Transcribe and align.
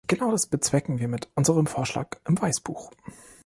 Genau 0.07 0.31
das 0.31 0.47
bezwecken 0.47 0.97
wir 0.97 1.07
mit 1.07 1.29
unserem 1.35 1.67
Vorschlag 1.67 2.17
im 2.25 2.41
Weißbuch. 2.41 2.89